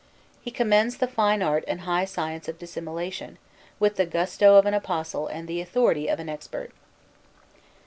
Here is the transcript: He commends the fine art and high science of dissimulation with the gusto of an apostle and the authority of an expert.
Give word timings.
He 0.41 0.49
commends 0.49 0.97
the 0.97 1.07
fine 1.07 1.43
art 1.43 1.63
and 1.67 1.81
high 1.81 2.05
science 2.05 2.47
of 2.47 2.57
dissimulation 2.57 3.37
with 3.79 3.97
the 3.97 4.05
gusto 4.07 4.55
of 4.55 4.65
an 4.65 4.73
apostle 4.73 5.27
and 5.27 5.47
the 5.47 5.61
authority 5.61 6.07
of 6.07 6.19
an 6.19 6.27
expert. 6.27 6.71